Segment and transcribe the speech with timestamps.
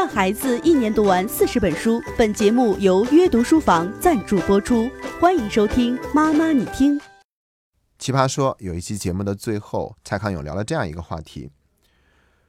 [0.00, 2.02] 让孩子一年读完四十本书。
[2.16, 4.88] 本节目由约读书房赞助播出，
[5.20, 6.98] 欢迎收听《妈妈你听》。
[7.98, 11.50] 奇葩说有一期节目的最后，蔡康永聊了这样一个话题，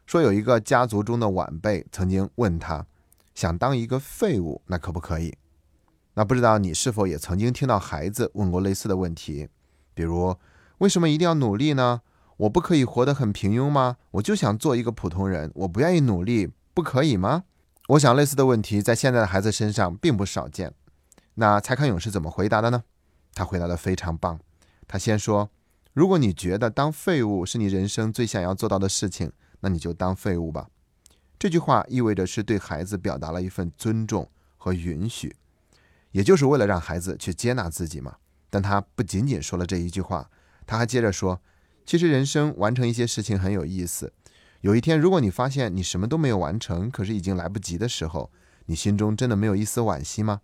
[0.06, 2.86] 说有一个家族中的晚辈曾经问他，
[3.36, 5.36] 想当一个废物，那可不可以？
[6.14, 9.50] 那不知道你是否也曾经听到孩子问过类似的问题，
[9.94, 10.34] 比如
[10.78, 12.00] 为什么一定要努力呢？
[12.38, 13.98] 我不可以活得很平庸吗？
[14.12, 17.44] 我就想做一个普通人，我不愿意努力，不可以吗？
[17.90, 20.74] 我想类似的问题在现在的孩子身上并不少见。
[21.36, 22.84] 那蔡康永是怎么回答的呢？
[23.34, 24.40] 他回答的非常棒。
[24.88, 25.50] 他先说
[25.94, 29.32] ：“如果你觉得当废物是你人生最想要做到的事情，
[29.62, 30.70] 那你就当废物吧。”
[31.40, 35.36] 这句话意味着是对孩子表达了一份尊重和允许，
[36.12, 38.18] 也就是为了让孩子去接纳自己嘛。
[38.50, 40.30] 但他不仅仅说了这一句话，
[40.66, 41.42] 他还接着说。
[41.84, 44.14] 其实人生完成一些事情很有意思。
[44.62, 48.32] 有一天，如果你发现你什么都没有完成，可是已经来不及的时候，
[48.68, 50.42] 你心中真的没有一丝惋惜吗？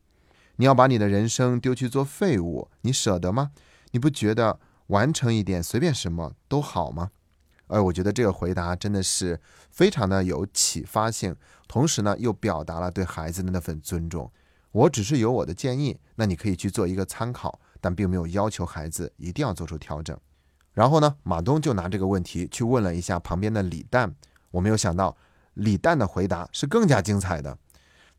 [0.55, 3.51] 你要把你的人生丢去做废物，你舍得吗？
[3.91, 7.11] 你不觉得完成一点随便什么都好吗？
[7.67, 11.35] 而我觉得这个回答真的是非常的有启发性，
[11.67, 14.31] 同时呢又表达了对孩子的那份尊重。
[14.71, 20.17] 我只是有我的建议，那你可以去做一个参考，但并没有要求孩子一定要做出调整。
[20.77, 24.13] 然后呢，马东就拿这个问题去问了一下旁边的李诞。
[24.51, 25.17] 我没有想到，
[25.55, 27.57] 李诞的回答是更加精彩的。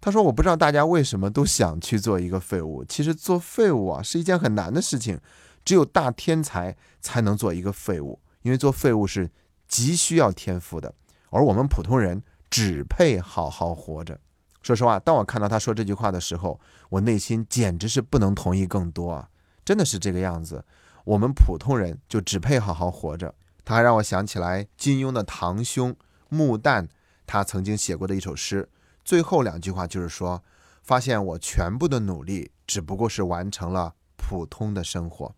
[0.00, 2.84] 他说：“我不知道大家为什么都想去做一个废物。
[2.84, 5.20] 其实做废物啊是一件很难的事情，
[5.64, 9.30] 只有大天才才能做一个废物，因为做废物是
[9.68, 10.92] 极需要天赋的，
[11.30, 12.20] 而我们普通人
[12.50, 14.18] 只配好好活着。”
[14.62, 19.28] 说实话，当我看到他说这句话的时候，我内心简直是不能同意更多啊！
[19.64, 20.64] 真的是这个样子。
[21.08, 23.34] 我们普通人就只配好好活着。
[23.64, 25.96] 他还让我想起来金庸的堂兄
[26.28, 26.86] 穆旦，
[27.26, 28.68] 他曾经写过的一首诗，
[29.06, 30.42] 最后两句话就是说
[30.84, 35.34] ：“发现我全部的努力只不过是完成了普通的生活。”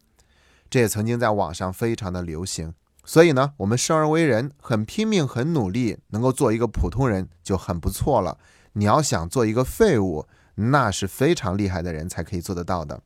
[0.68, 2.74] 这也曾经在网上非常的流行。
[3.04, 8.38] 所以呢，我们生而为人，很拼命、很努力，能够做一个普通人就很不错了。
[8.72, 10.26] 你要想做一个废物，
[10.56, 13.00] 那是非常厉害的人才可以做得到的，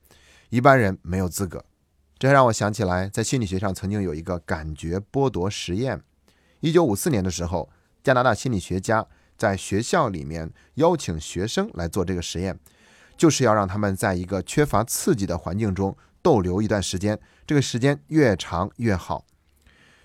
[0.48, 1.62] 一般人没有资格。
[2.24, 6.02] 这让我想起来，在心理学上曾经有一个感觉剥夺实验。
[6.60, 7.68] 一九五四年的时候，
[8.02, 12.58] 加拿大心理学家在学校里面邀请学生来做这个实验，
[13.18, 19.26] 就是要让他们在一个缺乏刺激的环境中逗留一段时间，这个时间越长越好。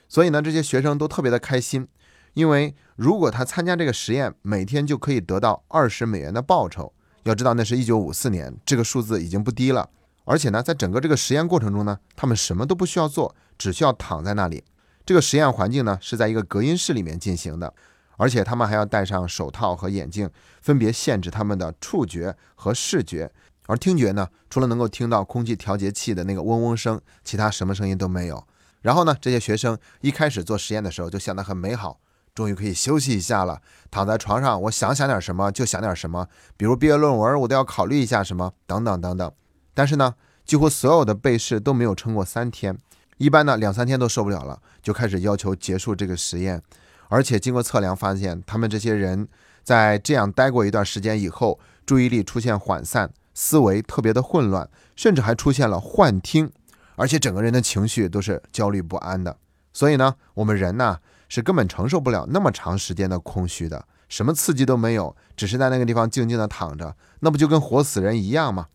[0.09, 1.88] 所以呢，这些学生都特别的开心，
[2.34, 6.91] 因为如果他参加这个实验，每天就可以得到二十美元的报酬。
[7.24, 9.90] 要知道，那是一九五四年，这个数字已经不低了。
[10.29, 14.63] 而且呢，在整个这个实验过程中呢，他们什么都不需要做，只需要躺在那里。
[15.03, 17.73] 这个实验环境呢是在一个隔音室里面进行的，
[18.16, 20.29] 而且他们还要戴上手套和眼镜，
[20.62, 23.31] 分别限制他们的触觉和视觉。
[23.66, 28.45] 而听觉呢，除了能够听到空气调节器的那个嗡嗡声，其他什么声音都没有。
[28.84, 32.00] 然后呢，这些学生一开始做实验的时候就想得很美好，
[32.35, 39.31] 终于可以休息一下了，躺在床上，我想想点什么就想点什么，比如毕业论文，我都要考虑一下什么，等等等等。
[39.79, 40.13] 但是呢，
[40.44, 42.78] 几乎所有的被试都没有撑过三天，
[43.16, 46.62] 一般呢两三天都受不了了，就开始要求结束这个实验。
[47.07, 49.25] 而且经过测量发现，他们这些人
[49.63, 56.51] 在这样待过一段时间以后，注意力出现涣散，思维特别的混乱，甚至还出现了幻听，
[56.97, 59.38] 而且整个人的情绪都是焦虑不安的。
[59.72, 60.97] 所以呢，我们人呢
[61.29, 68.68] 是根本承受不了那么长时间的空虚的，什么刺激都没有，只是在那个地方静静的躺着，那不就跟活死人一样吗？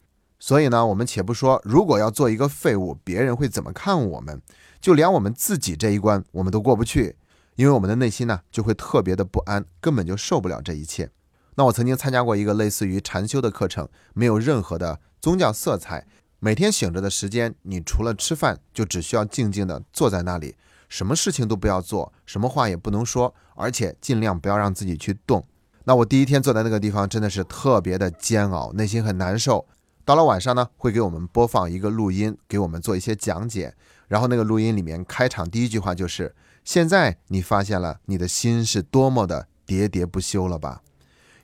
[0.47, 4.43] 所以呢，我们且不说，如果要做一个废物，别人会怎么看我们？
[4.78, 7.16] 就连我们自己这一关，我们都过不去，
[7.56, 11.10] 因为我们的内心呢，就会特别的不安，根本就受不了这一切。
[11.55, 16.06] 那我曾经参加过一个类似于禅修的课程，没有任何的宗教色彩，
[16.41, 20.56] 每天醒着的时间，你除了吃饭，就只需要静静的坐在那里，
[20.91, 25.43] 什么事情都不要做，什么话也不能说，而且尽量不要让自己去动。
[25.84, 29.67] 那我第一天坐在那个地方，真的是特别的煎熬，内心很难受。
[30.05, 33.75] 到了晚上呢，会给我们播放一个录音，给我们做一些讲解。
[34.06, 40.83] 然后那个录音里面开场第一句话就是：“现在你发现了你的心是多么的喋喋不休了吧？”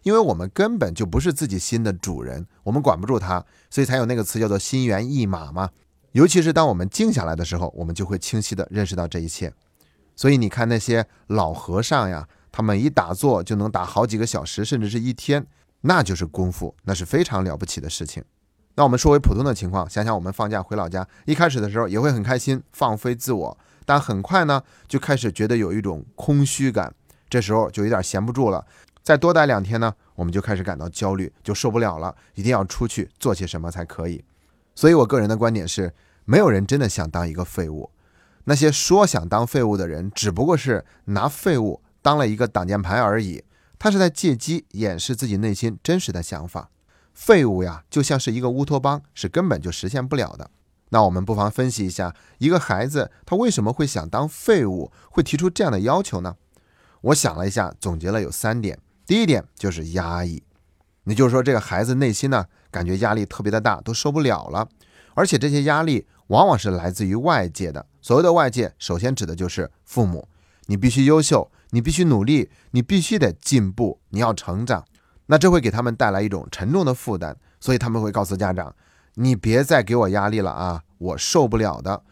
[0.03, 5.71] 因为我们根本就不是自己心的主人，我们管不住它，所以才有那个词叫做“心猿意马”嘛。
[6.13, 9.53] 尤其是当我们静下来的时候，我们就会清晰的认识到这一切。
[10.17, 15.47] 所以你看那些老和尚呀，他们一打坐就能打好几个小时，甚至是一天，
[15.83, 18.23] 那就是功夫，那是非常了不起的事情。
[18.77, 26.95] 那我们说回普通的情况，想想我们放假回老家，一开始的时候也会很开心，放飞自我，但很快呢就开始觉得有一种空虚感，
[27.29, 28.65] 这时候就有点闲不住了。
[29.03, 34.25] 再多待两天呢，我们就开始感到焦虑，就受不了了，一定要出去做些什么才可以。
[34.75, 35.93] 所以我个人的观点是，
[36.25, 37.91] 没有人真的想当一个废物。
[38.45, 43.43] 那些说想当废物的人，只不过是拿废物当了一个挡箭牌而已。
[43.79, 46.71] 他是在借机掩饰自己内心真实的想法。
[47.21, 50.51] 废物呀，就像是一个乌托邦，是根本就实现不了的。
[50.89, 56.37] 那我们不妨分析一下，一个孩子他为什么会想当废物，会提出这样的要求呢？
[57.03, 58.79] 我想了一下，总结了有三点。
[59.07, 60.43] 第一点就是压抑，
[61.05, 64.67] 也就是说，这个孩子内心呢，感觉压力特别的大，都受不了了。
[65.13, 67.85] 而且这些压力往往是来自于外界的。
[68.01, 70.27] 所谓的外界，首先指的就是父母。
[70.69, 74.87] 你必须优秀，你必须努力，你必须得进步，你要成长。
[75.31, 78.75] 那这会给他们带来一种沉重的负担，所以他们会告诉家长
[79.15, 82.03] ：“你别再给我压力了啊，我受不了的。”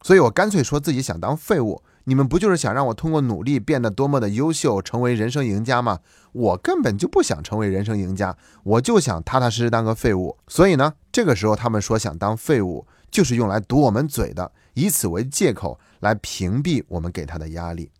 [0.00, 1.82] 所以我干脆说自己想当废物。
[2.04, 5.98] 你们不就是想让我通过努力变得多么的优秀，成为人生赢家吗？
[6.30, 10.38] 我根本就不想成为人生赢家，我就想踏踏实实当个废物。
[10.46, 17.90] 所以呢，这个时候他们说想当废物，就是用来堵我们嘴的，以此为借口来屏蔽我们给他的压力。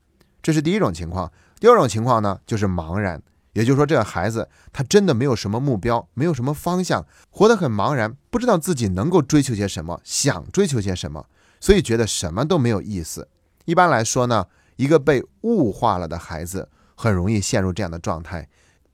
[0.41, 1.31] 这是第一种情况。
[1.59, 3.21] 第二种情况呢，就是茫然，
[3.59, 11.27] 也就是说这个孩子他真的没有什么目标，没有什么方向，活得很茫然，不知道自己能够追求些什么，想追求些什么，
[11.59, 13.27] 所以觉得什么都没有意思。
[13.65, 14.47] 一般来说呢，
[14.77, 18.49] 一个被物化了的孩子很容易陷入这样的状态，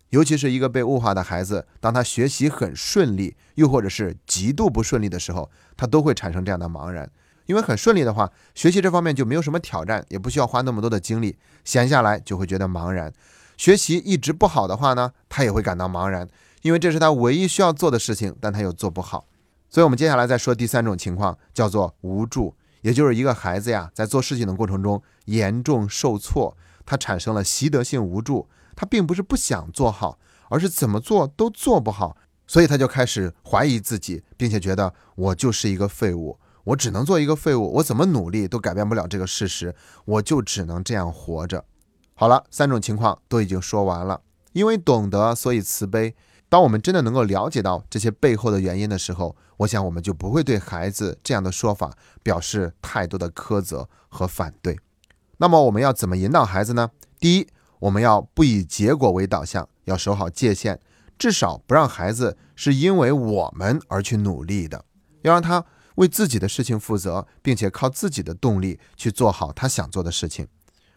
[0.08, 7.10] 尤其是一个被物化的孩子，当他学习很顺利，又或者是极度不顺利的时候，他都会产生这样的茫然。
[7.44, 13.12] 因为很顺利的话，学习这方面就没有什么挑战，也不需要花那么多的精力，闲下来就会觉得茫然。
[13.56, 16.28] 学习一直不好的话呢，他也会感到茫然，
[16.62, 19.26] 因为这是他唯一需要做的事情，但他又做不好。
[19.70, 22.54] 所以，我们接下来再说第三种情况，叫做无助。
[22.82, 28.48] 也就是一个孩子呀，在做事情的过程中严重受挫，他产生了习得性无助。
[28.76, 30.18] 他并不是不想做好，
[30.50, 32.16] 而是怎么做都做不好，
[32.46, 39.74] 所以他就开始怀疑自己，并且觉得我就是一个废物，我只能做一个废物，我怎么努力都改变不了这个事实，
[40.04, 41.64] 我就只能这样活着。
[42.14, 44.20] 好了，三种情况都已经说完了。
[44.52, 46.14] 因为懂得，所以慈悲。
[46.48, 54.78] 当我们真的能够了解到这些背后的原因的时候，我想我们就不会对孩子这样的说法表示太多的苛责和反对。
[55.38, 56.90] 那么我们要怎么引导孩子呢？
[57.18, 57.48] 第一，
[57.80, 60.78] 我们要不以结果为导向，要守好界限，
[61.18, 64.84] 至少不让孩子是因为我们而去努力的，
[65.22, 65.64] 要让他
[65.96, 70.46] 为自己的事情负责，并且靠自己的动力去做好他想做的事情。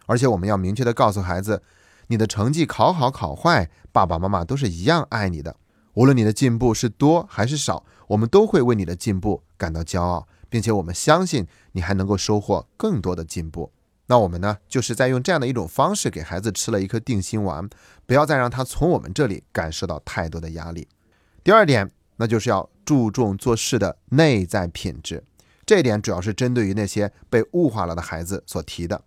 [0.08, 1.62] 而且我们要明确的告诉孩子。
[2.08, 5.54] 你的成绩考好考坏，爸爸妈妈都是一样爱你的。
[5.92, 13.70] 无论你的进步是多还是少，我们都会为你的进步感到骄傲，并且我们相信你还能够收获更多的进步。
[14.06, 17.68] 那我们呢，就是在用这样的一种方式给孩子吃了一颗定心丸，
[18.06, 20.88] 不要再让他从我们这里感受到太多的压力。
[21.44, 25.22] 第二点，那就是要注重做事的内在品质。
[25.66, 29.02] 这一点主要是针对于那些被物化了的孩子所提的。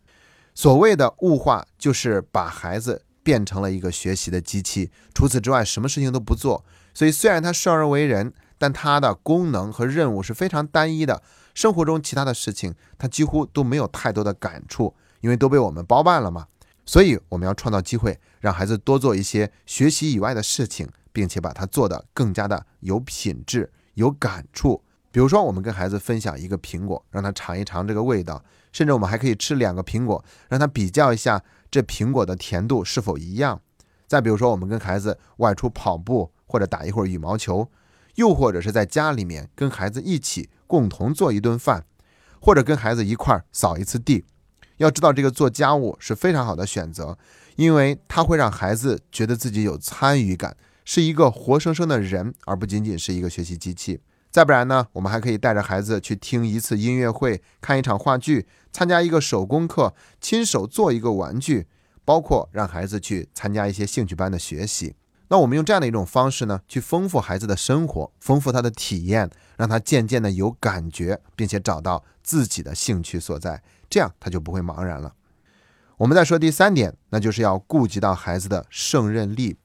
[0.53, 6.63] 所谓的物化，就是把孩子变成了一个学习的机器，除此之外什么事情都不做。
[6.93, 11.23] 所以虽然他生而为人，但他的功能和任务是非常单一的。
[11.53, 16.47] 生活中其他的事情，他几乎都没有太多的感触，因为都被我们包办了嘛。
[16.85, 24.81] 所以我们要创造机会，让孩子多做一些学习以外的事情，并且把它做得更加的有品质、有感触。
[25.11, 28.43] 比如说，我们跟孩子分享一个苹果，让他尝一尝这个味道。
[28.71, 33.61] 甚至我们还可以吃两个苹果，让他比较一下这苹果的甜度是否一样。
[34.07, 37.69] 再比如说，我们跟孩子外出跑步，或者打一会儿羽毛球，
[38.15, 41.85] 又或者是在家里面跟孩子一起共同做一顿饭，
[42.41, 44.25] 或者跟孩子一块儿扫一次地。
[44.77, 47.17] 要知道，这个做家务是非常好的选择，
[47.55, 54.01] 因为它会让孩子觉得自己有参与感，是一个活生生的人，而不仅仅是一个学习机器。
[54.31, 61.67] 再不然呢，我们还可以带着孩子去听一次音乐会，看一场话剧，参加一个手工课，亲手做一个玩具，
[62.05, 64.95] 包括让孩子去参加一些兴趣班的学习。
[65.27, 75.13] 那我们用这样的一种方式呢，去丰富孩子的生活，丰富他的体验，让他渐渐的有感觉，并且找到自己的兴趣所在，这样他就不会茫然了。
[75.97, 79.57] 我们再说第三点，那就是要顾及到孩子的胜任力。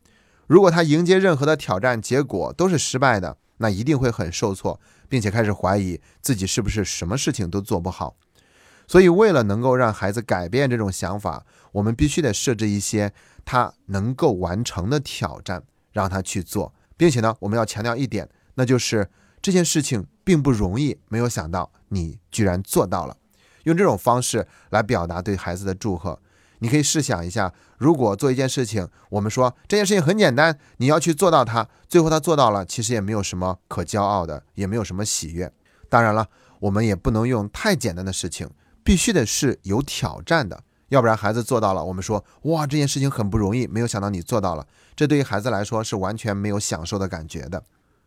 [0.48, 3.36] 如果他迎接任何的挑战，结果都是失败的。
[3.58, 8.16] 那一定会很受挫，并且开始怀疑自己是不是什么事情都做不好。
[8.88, 13.12] 所以，为了能够让孩子改变这种想法，我们必须得设置一些
[13.44, 16.72] 他能够完成的挑战，让他去做。
[16.96, 19.10] 并且呢，我们要强调一点，那就是
[19.42, 20.98] 这件事情并不容易。
[21.08, 23.16] 没有想到你居然做到了，
[23.64, 26.20] 用这种方式来表达对孩子的祝贺。
[26.60, 35.52] 你可以试想一下，如果做一件事情，我们说这件事情很简单，你要去做到它，最后他做到了，其实也没有什么可骄傲的，也没有什么喜悦。
[35.88, 36.28] 当然了，
[36.60, 38.48] 我们也不能用太简单的事情，
[38.82, 47.62] 必须得是有挑战的，要不然孩子做到了，我们说哇这件事情很不容易，没有想到你做到了，这对于孩子来说是完全没有享受的感觉的。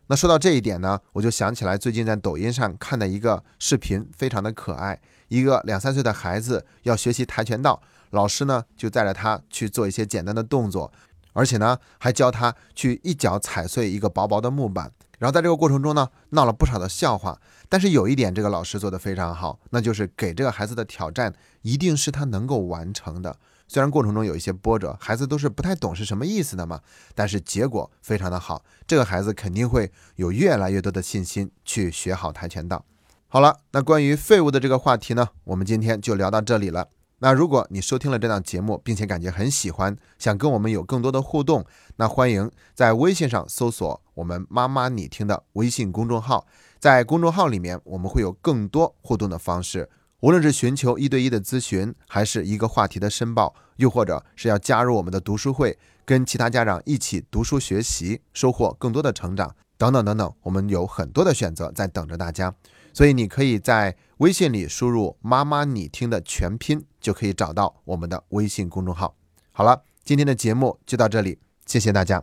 [0.08, 5.00] 那说到这一点呢，我就想起来最近在抖音上看的一个视频，非常的可爱。
[5.28, 10.92] 一个两三岁的孩子要学习跆拳道，老师呢就带着他去做一些简单的动作，
[11.32, 14.92] 而且呢还教他去一脚踩碎一个薄薄的木板。
[15.18, 17.38] 然后在这个过程中呢，闹了不少的笑话。
[17.68, 23.36] 但是有一点，这个老师做的非常好，那就是给这个孩子的挑战一定是他能够完成的。
[23.68, 26.80] 虽然过程中有一些波折，孩子都是不太懂是什么意思的嘛，
[27.14, 28.64] 但是结果非常的好。
[28.86, 32.84] 这个孩子肯定会有越来越多的信心去学好跆拳道。
[33.28, 36.88] 好了，那关于废物的这个话题呢，我们今天就聊到这里了。
[37.22, 46.46] 那如果你收听了这档节目，并且感觉很喜欢，想跟我们有更多的互动，那欢迎在微信上搜索我们“妈妈你听”的微信公众号，
[46.78, 62.54] 在公众号里面我们会有更多互动的方式，无论是寻求一对一的咨询，还是一个话题的申报，又或者是要加入我们的读书会，跟其他家长一起读书学习，收获更多的成长，等等等等，我们有很多的选择在等着大家。
[62.94, 69.14] 所以你可以在微信里输入“妈妈你听”的全拼，就可以找到我们的微信公众号。
[69.50, 72.22] 好了，今天的节目就到这里，谢谢大家。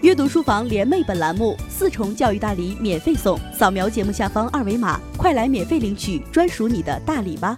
[0.00, 7.56] 阅读书房联袂本栏目四重教育大礼免费送，扫描节目下方二维码，快来免费领取专属你的大礼吧！